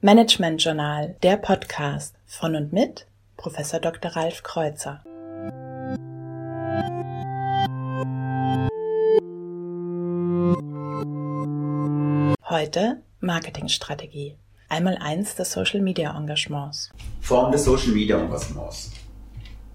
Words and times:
Management 0.00 0.62
Journal, 0.62 1.16
der 1.24 1.36
Podcast 1.38 2.14
von 2.24 2.54
und 2.54 2.72
mit 2.72 3.08
Professor 3.36 3.80
Dr. 3.80 4.12
Ralf 4.12 4.44
Kreuzer. 4.44 5.02
Heute 12.48 13.02
Marketingstrategie. 13.18 14.36
Einmal 14.68 14.98
eins 15.00 15.34
des 15.34 15.50
Social 15.50 15.80
Media 15.80 16.16
Engagements. 16.16 16.92
Form 17.20 17.50
des 17.50 17.64
Social 17.64 17.90
Media 17.90 18.20
Engagements. 18.20 18.92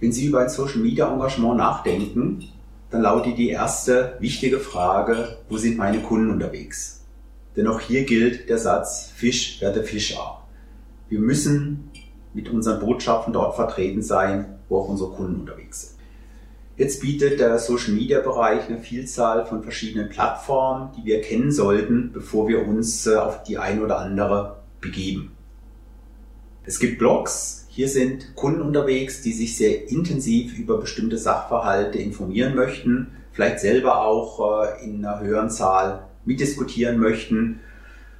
Wenn 0.00 0.12
Sie 0.12 0.26
über 0.26 0.42
ein 0.42 0.50
Social 0.50 0.80
Media 0.80 1.10
Engagement 1.10 1.56
nachdenken, 1.56 2.44
dann 2.90 3.00
lautet 3.00 3.38
die 3.38 3.48
erste 3.48 4.16
wichtige 4.20 4.60
Frage, 4.60 5.38
wo 5.48 5.56
sind 5.56 5.78
meine 5.78 6.00
Kunden 6.00 6.30
unterwegs? 6.30 6.99
Denn 7.56 7.66
auch 7.66 7.80
hier 7.80 8.04
gilt 8.04 8.48
der 8.48 8.58
Satz, 8.58 9.10
Fisch 9.14 9.60
werde 9.60 9.82
Fisch 9.82 10.16
ab. 10.16 10.48
Wir 11.08 11.18
müssen 11.18 11.90
mit 12.32 12.48
unseren 12.48 12.80
Botschaften 12.80 13.32
dort 13.32 13.56
vertreten 13.56 14.02
sein, 14.02 14.58
wo 14.68 14.78
auch 14.78 14.88
unsere 14.88 15.10
Kunden 15.10 15.40
unterwegs 15.40 15.82
sind. 15.82 16.00
Jetzt 16.76 17.02
bietet 17.02 17.40
der 17.40 17.58
Social 17.58 17.92
Media 17.92 18.20
Bereich 18.20 18.68
eine 18.68 18.78
Vielzahl 18.78 19.44
von 19.44 19.62
verschiedenen 19.62 20.08
Plattformen, 20.08 20.92
die 20.96 21.04
wir 21.04 21.20
kennen 21.20 21.52
sollten, 21.52 22.10
bevor 22.12 22.48
wir 22.48 22.66
uns 22.66 23.06
äh, 23.06 23.16
auf 23.16 23.42
die 23.42 23.58
ein 23.58 23.82
oder 23.82 23.98
andere 23.98 24.62
begeben. 24.80 25.32
Es 26.64 26.78
gibt 26.78 26.98
Blogs, 26.98 27.66
hier 27.68 27.88
sind 27.88 28.34
Kunden 28.34 28.62
unterwegs, 28.62 29.20
die 29.22 29.32
sich 29.32 29.56
sehr 29.56 29.90
intensiv 29.90 30.56
über 30.56 30.78
bestimmte 30.78 31.18
Sachverhalte 31.18 31.98
informieren 31.98 32.54
möchten, 32.54 33.08
vielleicht 33.32 33.60
selber 33.60 34.02
auch 34.02 34.64
äh, 34.64 34.84
in 34.84 35.04
einer 35.04 35.20
höheren 35.20 35.50
Zahl 35.50 36.06
mitdiskutieren 36.24 36.98
möchten. 36.98 37.60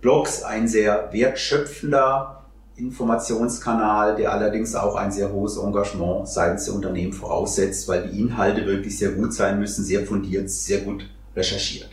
Blogs 0.00 0.42
ein 0.42 0.68
sehr 0.68 1.10
wertschöpfender 1.12 2.42
Informationskanal, 2.76 4.16
der 4.16 4.32
allerdings 4.32 4.74
auch 4.74 4.96
ein 4.96 5.12
sehr 5.12 5.32
hohes 5.32 5.56
Engagement 5.56 6.28
seitens 6.28 6.64
der 6.64 6.74
Unternehmen 6.74 7.12
voraussetzt, 7.12 7.86
weil 7.88 8.08
die 8.08 8.20
Inhalte 8.20 8.66
wirklich 8.66 8.98
sehr 8.98 9.12
gut 9.12 9.32
sein 9.32 9.60
müssen, 9.60 9.84
sehr 9.84 10.06
fundiert, 10.06 10.50
sehr 10.50 10.80
gut 10.80 11.08
recherchiert. 11.36 11.90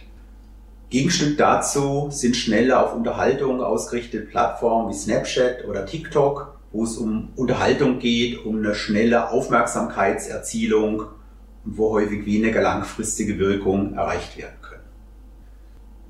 Gegenstück 0.89 1.37
dazu 1.37 2.07
sind 2.11 2.35
schnelle 2.35 2.79
auf 2.79 2.95
Unterhaltung 2.95 3.61
ausgerichtete 3.61 4.25
Plattformen 4.25 4.89
wie 4.89 4.97
Snapchat 4.97 5.65
oder 5.65 5.85
TikTok, 5.85 6.57
wo 6.71 6.83
es 6.83 6.97
um 6.97 7.29
Unterhaltung 7.35 7.99
geht, 7.99 8.43
um 8.43 8.57
eine 8.57 8.73
schnelle 8.73 9.29
Aufmerksamkeitserzielung 9.29 11.01
und 11.65 11.77
wo 11.77 11.91
häufig 11.91 12.25
weniger 12.25 12.61
langfristige 12.61 13.37
Wirkung 13.37 13.93
erreicht 13.93 14.35
werden 14.37 14.55
können. 14.61 14.78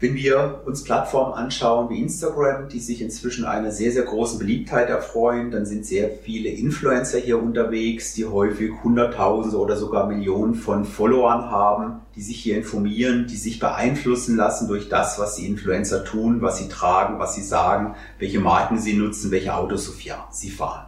Wenn 0.02 0.16
wir 0.16 0.62
uns 0.66 0.86
Plattformen 0.86 1.34
anschauen 1.34 1.90
wie 1.90 2.02
Instagram, 2.02 2.70
die 2.70 2.80
sich 2.80 3.02
inzwischen 3.02 3.44
einer 3.44 3.72
sehr, 3.72 3.92
sehr 3.92 4.04
großen 4.04 4.40
Beliebtheit 4.40 4.90
erfreuen, 4.90 5.52
dann 5.52 5.66
sind 5.66 5.86
sehr 5.86 6.10
viele 6.10 6.48
Influencer 6.48 7.18
hier 7.18 7.38
unterwegs, 7.38 8.14
die 8.14 8.26
häufig 8.26 8.72
Hunderttausende 8.82 9.58
oder 9.58 9.76
sogar 9.76 10.08
Millionen 10.08 10.56
von 10.56 10.86
Followern 10.86 11.52
haben, 11.52 12.00
die 12.16 12.22
sich 12.22 12.40
hier 12.40 12.56
informieren, 12.56 13.28
die 13.28 13.36
sich 13.36 13.60
beeinflussen 13.60 14.38
lassen 14.38 14.70
durch 14.70 14.88
das, 14.88 15.20
was 15.20 15.36
die 15.36 15.46
Influencer 15.46 16.06
tun, 16.06 16.42
was 16.42 16.60
sie 16.60 16.70
tragen, 16.70 17.20
was 17.20 17.36
sie 17.36 17.44
sagen, 17.44 17.96
welche 18.20 18.40
Marken 18.40 18.78
sie 18.78 18.94
nutzen, 18.94 19.32
welche 19.32 19.54
Autos 19.54 19.94
sie 20.32 20.50
fahren. 20.50 20.86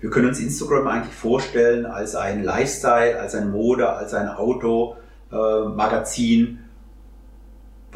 Wir 0.00 0.08
können 0.08 0.28
uns 0.28 0.40
Instagram 0.40 0.86
eigentlich 0.86 1.14
vorstellen 1.14 1.84
als 1.84 2.14
ein 2.14 2.42
Lifestyle, 2.42 3.20
als 3.20 3.34
ein 3.34 3.50
Mode, 3.50 3.90
als 3.90 4.14
ein 4.14 4.30
Automagazin, 4.30 6.46
äh, 6.46 6.52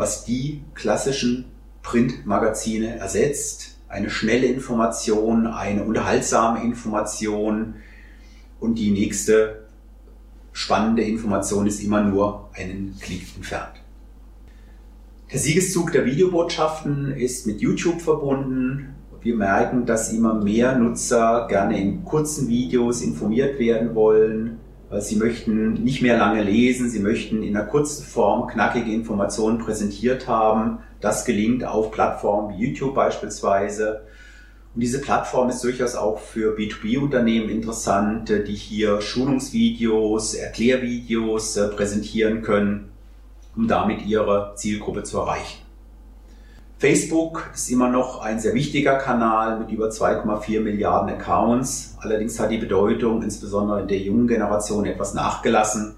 was 0.00 0.24
die 0.24 0.62
klassischen 0.74 1.44
Printmagazine 1.82 2.98
ersetzt. 2.98 3.76
Eine 3.86 4.08
schnelle 4.08 4.46
Information, 4.46 5.46
eine 5.46 5.84
unterhaltsame 5.84 6.64
Information 6.64 7.74
und 8.60 8.76
die 8.76 8.92
nächste 8.92 9.66
spannende 10.52 11.02
Information 11.02 11.66
ist 11.66 11.82
immer 11.82 12.02
nur 12.02 12.48
einen 12.55 12.96
Klick 12.98 13.27
entfernt. 13.36 13.74
Der 15.30 15.39
Siegeszug 15.39 15.92
der 15.92 16.06
Videobotschaften 16.06 17.12
ist 17.12 17.46
mit 17.46 17.60
YouTube 17.60 18.00
verbunden. 18.00 18.94
Wir 19.20 19.36
merken, 19.36 19.84
dass 19.84 20.14
immer 20.14 20.33
mehr 20.33 20.78
Nutzer 20.78 21.46
gerne 21.46 21.78
in 21.78 22.06
kurzen 22.06 22.48
Videos 22.48 23.02
informiert 23.02 23.58
werden 23.58 23.94
wollen, 23.94 24.60
Sie 24.98 25.17
möchten 25.17 25.74
nicht 25.74 26.02
mehr 26.02 26.18
lange 26.18 26.42
lesen, 26.42 26.90
Sie 26.90 26.98
möchten 26.98 27.45
in 27.45 27.56
einer 27.56 27.67
kurzen 27.67 28.05
Form 28.05 28.48
knackige 28.48 28.92
Informationen 28.92 29.58
präsentiert 29.58 30.27
haben. 30.27 30.78
Das 31.01 31.24
gelingt 31.24 31.64
auf 31.64 31.92
Plattformen 31.92 32.56
wie 32.58 32.67
YouTube 32.67 32.96
beispielsweise. 32.96 34.02
Und 34.74 34.80
diese 34.80 35.01
Plattform 35.01 35.48
ist 35.48 35.62
durchaus 35.62 35.95
auch 35.95 36.18
für 36.18 36.56
B2B-Unternehmen 36.56 37.48
interessant, 37.51 38.30
die 38.30 38.55
hier 38.55 39.01
Schulungsvideos, 39.01 40.34
Erklärvideos 40.34 41.57
äh, 41.57 41.68
präsentieren 41.68 42.42
können, 42.42 42.90
um 43.57 43.68
damit 43.68 44.05
ihre 44.07 44.55
Zielgruppe 44.57 45.05
zu 45.05 45.18
erreichen. 45.18 45.70
Facebook 46.80 47.51
ist 47.52 47.70
immer 47.70 47.91
noch 47.91 48.23
ein 48.23 48.41
sehr 48.41 48.55
wichtiger 48.55 48.96
Kanal 48.96 49.58
mit 49.58 49.70
über 49.70 49.89
2,4 49.89 50.61
Milliarden 50.61 51.11
Accounts. 51.11 51.95
Allerdings 52.01 52.41
hat 52.41 52.51
die 52.51 52.57
Bedeutung 52.57 53.23
insbesondere 53.23 53.83
in 53.83 53.89
der 53.89 53.98
jungen 53.98 54.27
Generation 54.27 54.86
etwas 54.86 55.13
nachgelassen. 55.13 55.95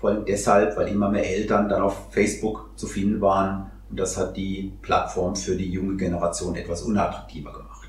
Vor 0.00 0.10
allem 0.10 0.24
deshalb, 0.24 0.76
weil 0.76 0.88
immer 0.88 1.10
mehr 1.10 1.30
Eltern 1.30 1.68
dann 1.68 1.80
auf 1.80 2.08
Facebook 2.10 2.70
zu 2.74 2.88
finden 2.88 3.20
waren. 3.20 3.70
Und 3.88 4.00
das 4.00 4.16
hat 4.16 4.36
die 4.36 4.72
Plattform 4.82 5.36
für 5.36 5.54
die 5.54 5.70
junge 5.70 5.94
Generation 5.94 6.56
etwas 6.56 6.82
unattraktiver 6.82 7.52
gemacht. 7.52 7.85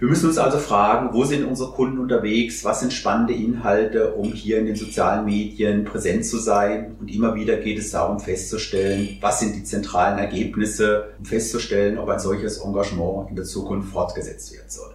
Wir 0.00 0.08
müssen 0.08 0.28
uns 0.28 0.38
also 0.38 0.56
fragen, 0.56 1.10
wo 1.12 1.24
sind 1.24 1.44
unsere 1.44 1.72
Kunden 1.72 1.98
unterwegs? 1.98 2.64
Was 2.64 2.80
sind 2.80 2.90
spannende 2.90 3.34
Inhalte, 3.34 4.14
um 4.14 4.32
hier 4.32 4.58
in 4.58 4.64
den 4.64 4.74
sozialen 4.74 5.26
Medien 5.26 5.84
präsent 5.84 6.24
zu 6.24 6.38
sein? 6.38 6.96
Und 6.98 7.14
immer 7.14 7.34
wieder 7.34 7.58
geht 7.58 7.78
es 7.78 7.90
darum 7.90 8.18
festzustellen, 8.18 9.18
was 9.20 9.40
sind 9.40 9.54
die 9.54 9.62
zentralen 9.62 10.18
Ergebnisse, 10.18 11.10
um 11.18 11.26
festzustellen, 11.26 11.98
ob 11.98 12.08
ein 12.08 12.18
solches 12.18 12.64
Engagement 12.64 13.28
in 13.28 13.36
der 13.36 13.44
Zukunft 13.44 13.92
fortgesetzt 13.92 14.54
werden 14.54 14.70
soll. 14.70 14.94